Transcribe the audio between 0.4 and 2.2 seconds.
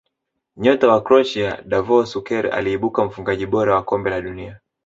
nyota wa croatia davor